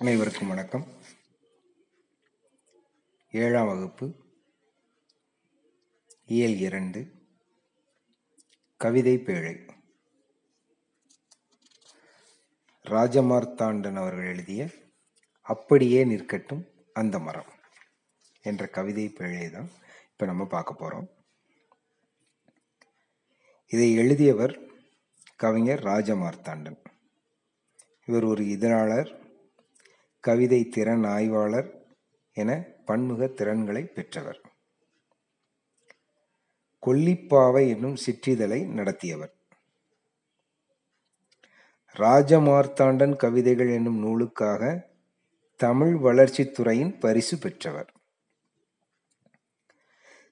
[0.00, 0.84] அனைவருக்கும் வணக்கம்.
[3.30, 4.06] ஏழாம் வகுப்பு
[6.26, 7.00] இயல் இரண்டு
[8.76, 9.54] கவிதை பேழை.
[12.84, 14.68] ராஜமார்த்தாண்டன் அவர்கள் எழுதிய
[15.42, 17.52] அப்படியே நிற்கட்டும் அந்த மரம்
[18.42, 19.70] என்ற கவிதை பேழை தான்
[20.12, 21.08] இப்போ நம்ம பார்க்க போகிறோம்
[23.72, 24.56] இதை எழுதியவர்
[25.36, 26.82] கவிஞர் ராஜமார்த்தாண்டன்.
[28.04, 29.10] இவர் ஒரு இதழாளர்
[30.20, 31.82] கவிதை திறன் ஆய்வாளர்
[32.32, 34.40] என பன்முக திறன்களை பெற்றவர்.
[36.86, 39.32] கொல்லிப்பாவை என்னும் சிற்றிதழை நடத்தியவர்.
[41.94, 44.88] ராஜமார்த்தாண்டன் கவிதைகள் என்னும் நூலுக்காக
[45.56, 47.92] தமிழ் வளர்ச்சித்துறையின் பரிசு பெற்றவர்.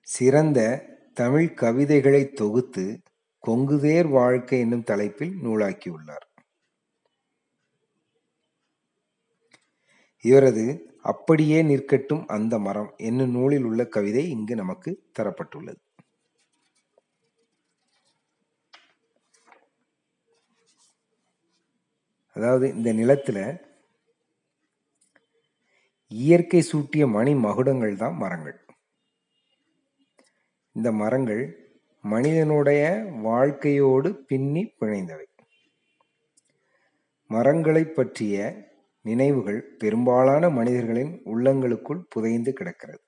[0.03, 3.01] சிறந்த தமிழ் கவிதைகளை தொகுத்து
[3.47, 6.26] கொங்குதேர் வாழ்க்கை என்னும் தலைப்பில் நூலாக்கியுள்ளார்.
[10.29, 10.67] இவரது
[11.11, 15.81] அப்படியே நிற்கட்டும் அந்த மரம் என்னும் நூலில் உள்ள கவிதை இங்கு நமக்கு தரப்பட்டுள்ளது.
[22.37, 23.39] அதாவது இந்த நிலத்துல
[26.11, 28.59] இயற்கை சூட்டிய மணி மகுடங்கள் தான் மரங்கள்.
[30.77, 31.45] இந்த மரங்கள்
[32.05, 32.83] மனிதனுடைய
[33.23, 35.27] வாழ்க்கையோடு பின்னி பிணைந்தவை.
[37.31, 38.37] மரங்களை பற்றிய
[39.09, 43.03] நினைவுகள் பெரும்பாலான மனிதர்களின் உள்ளங்களுக்குள் புதைந்து கிடக்கிறது.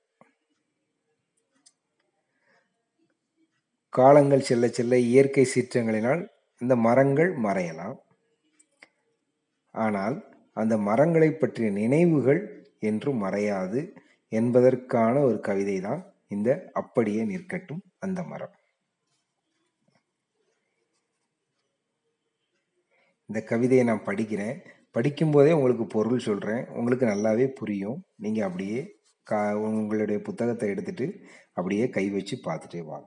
[3.93, 6.23] காலங்கள் செல்ல செல்ல இயற்கை சீற்றங்களினால்
[6.61, 7.97] இந்த மரங்கள் மறையலாம்.
[9.75, 10.17] ஆனால்
[10.53, 12.41] அந்த மரங்களை பற்றிய நினைவுகள்
[12.91, 13.81] என்றும் மறையாது
[14.33, 16.03] என்பதற்கான ஒரு கவிதை தான்
[16.35, 16.49] இந்த
[16.81, 18.55] அப்படியே நிற்கட்டும் அந்த மரம்.
[23.31, 24.59] இந்த கவிதையை நான் படிக்கிறேன்.
[24.99, 27.99] படிக்கும்போதே உங்களுக்கு பொருள் சொல்கிறேன் உங்களுக்கு நல்லாவே புரியும்.
[28.17, 28.81] நீங்கள் அப்படியே
[29.27, 31.07] கா உங்களுடைய புத்தகத்தை எடுத்துட்டு
[31.53, 33.07] அப்படியே கை வச்சு பார்த்துட்டே வாங்க.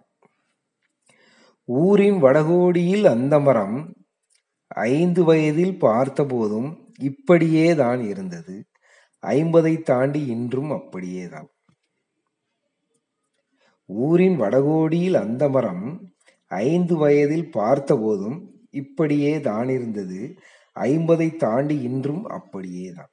[1.66, 3.78] ஊரின் வடகோடியில் அந்த மரம்
[4.68, 6.70] ஐந்து வயதில் பார்த்தபோதும்
[7.10, 8.56] இப்படியே தான் இருந்தது.
[9.24, 11.50] ஐம்பதை தாண்டி இன்றும் அப்படியே தான்.
[13.90, 15.86] ஊரின் வடகோடியில் அந்த மரம்
[16.48, 18.38] ஐந்து வயதில் பார்த்தபோதும்
[18.82, 20.22] இப்படியே தான் இருந்தது.
[20.76, 23.10] ஐம்பதை தாண்டி இன்றும் அப்படியே தான்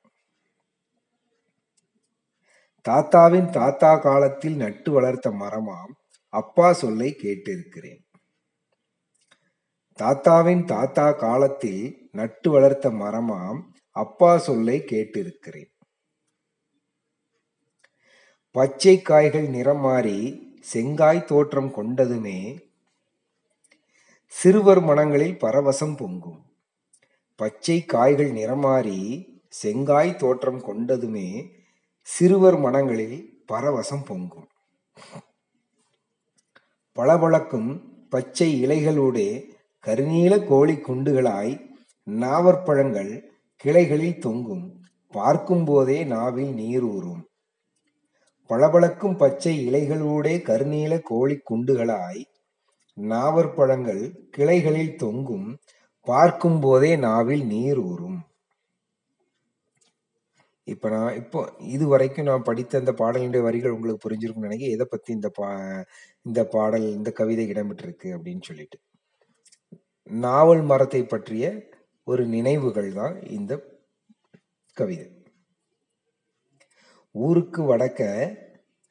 [2.82, 5.92] தாத்தாவின் தாத்தா காலத்தில் நட்டு வளர்த்த மரமாம்
[6.28, 8.00] அப்பா சொல்லை கேட்டிருக்கிறேன்.
[9.94, 13.60] தாத்தாவின் தாத்தா காலத்தில் நட்டு வளர்த்த மரமாம்
[13.90, 15.70] அப்பா சொல்லை கேட்டிருக்கிறேன்.
[18.50, 22.58] பச்சை காய்கள் நிறம் மாறி செங்காய் தோற்றம் கொண்டதுமே
[24.26, 26.47] சிறுவர் மனங்களில் பரவசம் பொங்கும்.
[27.40, 29.00] பச்சை காய்கள் நிறமாறி
[29.48, 31.50] செங்காய் தோற்றம் கொண்டதுமே
[32.02, 34.46] சிறுவர் மனங்களில் பரவசம் பொங்கும்.
[36.92, 37.70] பளபளக்கும்
[38.08, 39.28] பச்சை இலைகளோடே
[39.86, 41.54] கருநீல கோழி குண்டுகளாய்
[42.10, 43.22] நாவற்பழங்கள்
[43.56, 44.82] கிளைகளில் தொங்கும்.
[45.08, 47.22] பார்க்கும் போதே நாவில் நீர் ஊறும்.
[48.46, 52.24] பளபளக்கும் பச்சை இலைகளோடே கருநீல கோழி குண்டுகளாய்
[53.00, 55.58] நாவற்பழங்கள் கிளைகளில் தொங்கும்.
[56.10, 58.18] பார்க்கும் போதே நாவில் நீர் ஊறும்.
[60.72, 61.40] இப்ப நான் இப்போ
[61.74, 65.48] இது வரைக்கும் நான் படித்த அந்த பாடலினுடைய வரிகள் உங்களுக்கு புரிஞ்சிருக்கும் நினைக்க எதை பத்தி இந்த பா
[66.28, 68.78] இந்த பாடல் இந்த கவிதை இடம்பெற்றிருக்கு அப்படின்னு சொல்லிட்டு.
[70.26, 71.44] நாவல் மரத்தை பற்றிய
[72.06, 73.52] ஒரு நினைவுகள் தான் இந்த
[74.76, 75.06] கவிதை.
[77.14, 78.02] ஊருக்கு வடக்க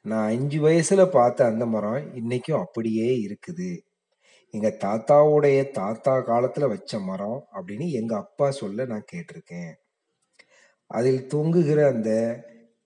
[0.04, 3.70] நான் அஞ்சு வயசுல பார்த்த அந்த மரம் இன்னைக்கும் அப்படியே இருக்குது.
[4.54, 9.72] எங்க தாத்தாவுடைய தாத்தா காலத்துல வச்ச மரம் அப்படின்னு எங்க அப்பா சொல்ல நான் கேட்டிருக்கேன்.
[10.86, 12.10] அதில் தொங்குகிற அந்த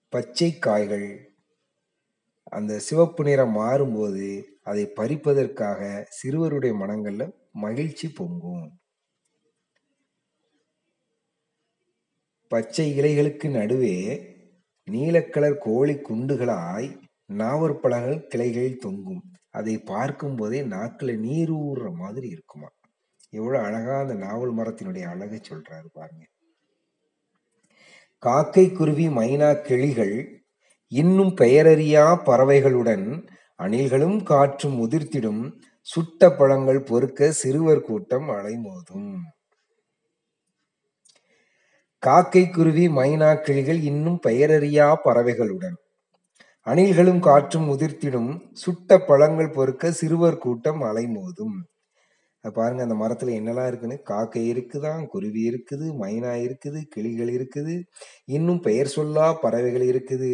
[0.08, 1.08] பச்சை காய்கள்
[2.44, 8.64] அந்த சிவப்பு நிறம் மாறும்போது அதை பறிப்பதற்காக சிறுவருடைய மனங்கள்ல மகிழ்ச்சி பொங்கும்.
[12.48, 13.96] பச்சை இலைகளுக்கு நடுவே
[14.90, 16.88] நீலக்கலர் கோழி குண்டுகளாய்
[17.32, 19.22] நாவற்பழங்கள் கிளைகளில் தொங்கும்.
[19.54, 22.68] அதை பார்க்கும் போதே நாக்கில் நீர் ஊறுற மாதிரி இருக்குமா?
[23.30, 26.24] எவ்வளோ அழகா அந்த நாவல் மரத்தினுடைய அழகை சொல்றாரு பாருங்க.
[28.18, 30.16] காக்கை குருவி மைனா கிளிகள்
[30.92, 33.06] இன்னும் பெயரறியா பறவைகளுடன்
[33.58, 35.42] அணில்களும் காற்றும் உதிர்த்திடும்
[35.80, 39.12] சுட்ட பழங்கள் பொறுக்க சிறுவர் கூட்டம் அலைமோதும்.
[42.02, 45.76] காக்கை குருவி மைனா கிளிகள் இன்னும் பெயரறியா பறவைகளுடன்
[46.66, 48.28] அணில்களும் காற்றும் உதிர்த்திடும்
[48.62, 51.56] சுட்ட பழங்கள் பொறுக்க சிறுவர் கூட்டம் அலைமோதும்.
[52.44, 53.96] பாருங்க அந்த மரத்துல என்னெல்லாம் இருக்குன்னு?
[54.10, 57.74] காக்கை இருக்குதான் குருவி இருக்குது மைனா இருக்குது கிளிகள் இருக்குது
[58.36, 60.30] இன்னும் பெயர் சொல்லா பறவைகள் இருக்குது.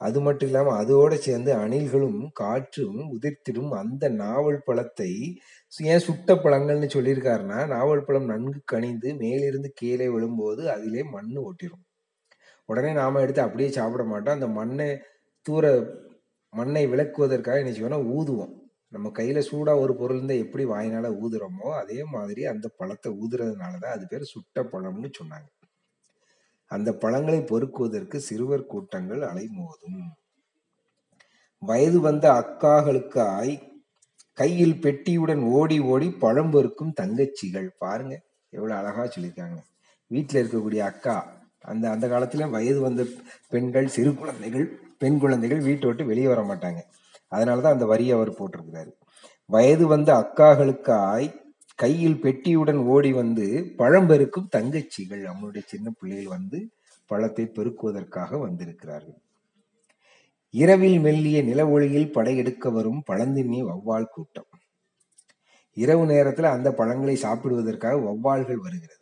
[0.00, 5.10] அது மட்டும் இல்லாம அதோட சேர்ந்து அணில்களும் காற்றும் உதிர்த்திடும் அந்த நாவல் பழத்தை
[5.92, 11.84] ஏன் சுட்ட பழங்கள்னு சொல்லியிருக்காருன்னா நாவல் பழம் நன்கு கனிந்து மேலிருந்து கீழே விழும்போது அதிலே மண்ணு ஒட்டிடும்
[12.68, 14.36] உடனே நாம எடுத்து அப்படியே சாப்பிட மாட்டோம்.
[14.38, 14.88] அந்த மண்ணை
[15.46, 15.64] தூர
[16.52, 18.54] மண்ணை விளக்குவதற்காக என்ன செய்வோம்னா ஊதுவோம்.
[18.94, 23.94] நம்ம கையில சூடா ஒரு பொருள் இருந்தால் எப்படி வாயினால ஊதுறோமோ அதே மாதிரி அந்த பழத்தை ஊதுறதுனால தான்
[23.96, 25.48] அது பேர் சுட்ட பழம்னு சொன்னாங்க.
[26.70, 30.00] அந்த பழங்களை பொறுக்குவதற்கு சிறுவர் கூட்டங்கள் அலைமோதும்.
[31.62, 33.54] வயது வந்த அக்காகளுக்காய்
[34.38, 37.68] கையில் பெட்டியுடன் ஓடி ஓடி பழம் பொறுக்கும் தங்கச்சிகள்.
[37.84, 38.14] பாருங்க
[38.52, 39.58] எவ்வளோ அழகா சொல்லியிருக்காங்க.
[40.10, 41.16] வீட்டில் இருக்கக்கூடிய அக்கா
[41.72, 43.02] அந்த அந்த காலத்தில் வயது வந்த
[43.52, 44.66] பெண்கள் சிறு குழந்தைகள்
[44.98, 46.80] பெண் குழந்தைகள் வீட்டை விட்டு வெளியே வர மாட்டாங்க.
[47.30, 48.92] அதனாலதான் அந்த வரியை அவர் போட்டிருக்கிறாரு.
[49.46, 51.34] வயது வந்த அக்காகளுக்காய்
[51.74, 55.24] கையில் பெட்டியுடன் ஓடி வந்து பழம் பெருக்கும் தங்கச்சிகள்.
[55.24, 56.70] அவனுடைய சின்ன பிள்ளைகள் வந்து
[57.06, 59.18] பழத்தை பெருக்குவதற்காக வந்திருக்கிறார்கள்.
[60.50, 64.46] இரவில் மெல்லிய நில ஒளியில் படையெடுக்க வரும் பழந்தின்னி வௌவால் கூட்டம்.
[65.72, 68.95] இரவு நேரத்தில் அந்த பழங்களை சாப்பிடுவதற்காக வௌவால்கள் வருகிறது.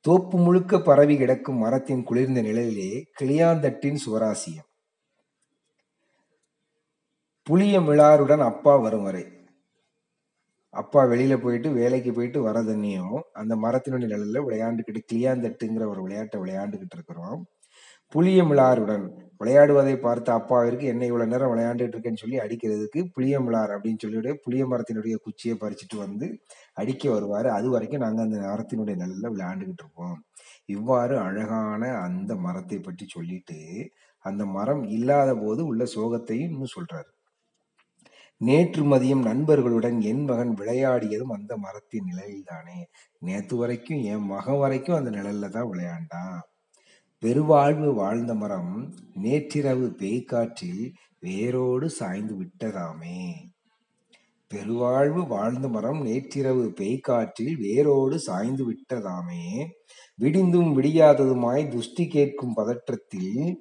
[0.00, 4.68] தோப்பு முழுக்க பரவி கிடக்கும் மரத்தின் குளிர்ந்த நிழலிலே கிளியாந்தட்டின் சுவராசியம்.
[7.42, 9.24] புளிய மிளாருடன் அப்பா வரும் வரை.
[10.70, 17.46] அப்பா வெளியில போயிட்டு வேலைக்கு போயிட்டு வரதன்னையும் அந்த மரத்தினுடைய நிழலில் விளையாண்டுக்கிட்டு கிளியாந்தட்டுங்கிற ஒரு விளையாட்டை விளையாண்டுக்கிட்டு இருக்கிறோம்.
[18.08, 24.32] புளிய மிளாருடன் விளையாடுவதை பார்த்த அப்பாவிற்கு என்ன இவ்வளவு நேரம் விளையாண்டுட்டு இருக்கேன்னு சொல்லி அடிக்கிறதுக்கு புளியமலார் அப்படின்னு சொல்லிட்டு
[24.44, 26.26] புளிய மரத்தினுடைய குச்சியை பறிச்சுட்டு வந்து
[26.74, 27.48] அடிக்க வருவார்.
[27.58, 30.18] அது வரைக்கும் நாங்கள் அந்த மரத்தினுடைய நல்லா விளையாண்டுகிட்டு இருப்போம்.
[30.68, 33.58] இவ்வாறு அழகான அந்த மரத்தை பற்றி சொல்லிட்டு
[34.24, 37.10] அந்த மரம் இல்லாத போது உள்ள சோகத்தையும் இன்னும் சொல்றாரு.
[38.40, 42.78] நேற்று மதியம் நண்பர்களுடன் என் மகன் விளையாடியதும் அந்த மரத்தின் நிழலில்தானே
[43.22, 46.40] நேற்று வரைக்கும் என் மகன் வரைக்கும் அந்த நிழல்ல தான் விளையாண்டான்.
[47.22, 53.32] பெருவாழ்வு வாழ்ந்த மரம் நேற்றிரவு பேய்க்காற்றில் வேரோடு சாய்ந்து விட்டதாமே.
[54.48, 59.66] பெருவாழ்வு வாழ்ந்த மரம் நேற்றிரவு பேய்க்காற்றில் வேரோடு சாய்ந்து விட்டதாமே.
[60.20, 63.54] விடிந்தும் விடியாததுமாய் துஷ்டி கேட்கும் பதற்றத்தில்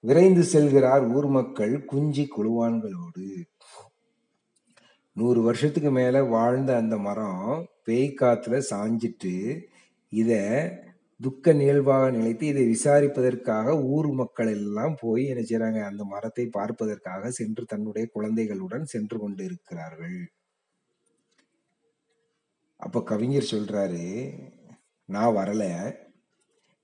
[0.00, 3.44] விரைந்து செல்கிறார் ஊர் மக்கள் குஞ்சி குழுவான்களோடு.
[5.12, 9.60] நூறு வருஷத்துக்கு மேல வாழ்ந்த அந்த மரம் பேய் காத்துல சாஞ்சிட்டு
[10.08, 10.32] இத
[11.24, 15.80] துக்க நிகழ்வாக நினைத்து இதை விசாரிப்பதற்காக ஊர் மக்கள் எல்லாம் போய் என்ன செய்றாங்க?
[15.90, 20.18] அந்த மரத்தை பார்ப்பதற்காக சென்று தன்னுடைய குழந்தைகளுடன் சென்று கொண்டு இருக்கிறார்கள்
[22.80, 24.04] அப்ப கவிஞர் சொல்றாரு
[25.08, 25.62] நான் வரல.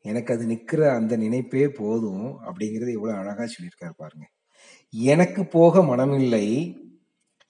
[0.04, 4.26] எனக்கு அது நிக்கிற அந்த நினைப்பே போதும் அப்படிங்கறது எவ்வளவு அழகா சொல்லியிருக்காரு பாருங்க.
[4.94, 6.46] எனக்கு போக மனமில்லை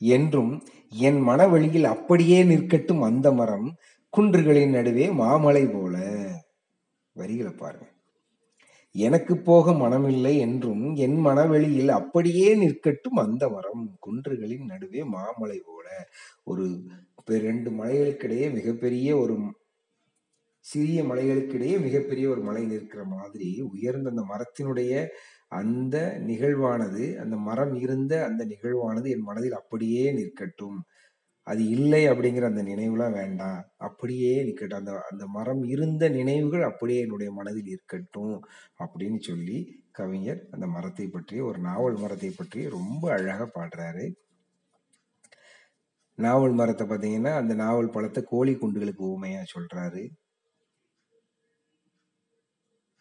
[0.00, 0.52] என்றும்
[0.92, 3.68] என் மனவெளியில் அப்படியே நிற்கட்டும் அந்த மரம்
[4.12, 5.96] குன்றுகளின் நடுவே மாமலை போல.
[7.22, 7.88] வரிகளை பாருங்க.
[8.94, 13.84] எனக்கு போக மனமில்லை என்றும் என் மனவெளியில் அப்படியே நிற்கட்டும் அந்த மரம்.
[14.06, 15.86] குன்றுகளின் நடுவே மாமலை போல.
[16.50, 16.64] ஒரு
[17.46, 19.34] ரெண்டு மலைகளுக்கிடையே மிகப்பெரிய ஒரு
[20.64, 24.92] சிறிய மலைகளுக்கிடையே மிகப்பெரிய ஒரு மலை நிற்கிற மாதிரி உயர்ந்த அந்த மரத்தினுடைய
[25.60, 25.96] அந்த
[26.28, 30.78] நிகழ்வானது அந்த மரம் இருந்த அந்த நிகழ்வானது என் மனதில் அப்படியே நிற்கட்டும்.
[31.46, 33.60] அது இல்லை அப்படிங்கிற அந்த நினைவுலாம் வேண்டாம்.
[33.86, 38.36] அப்படியே நிற்கட்டும் அந்த அந்த மரம் இருந்த நினைவுகள் அப்படியே என்னுடைய மனதில் இருக்கட்டும்
[38.78, 39.58] அப்படின்னு சொல்லி
[39.90, 44.06] கவிஞர் அந்த மரத்தை பற்றி ஒரு நாவல் மரத்தை பற்றி ரொம்ப அழகாக பாடுறாரு.
[46.18, 50.02] நாவல் மரத்தை பார்த்தீங்கன்னா அந்த நாவல் பழத்தை கோழி குண்டுகளுக்கு ஊமையாக சொல்கிறாரு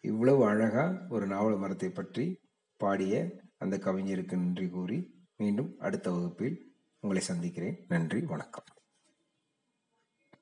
[0.04, 2.24] இவ்வளவு அழகா ஒரு நாவல் மரத்தை பற்றி
[2.80, 3.14] பாடிய
[3.58, 4.98] அந்த கவிஞருக்கு நன்றி கூறி
[5.36, 6.56] மீண்டும் அடுத்த வகுப்பில்
[7.00, 7.84] உங்களை சந்திக்கிறேன்.
[7.88, 8.64] நன்றி வணக்கம்.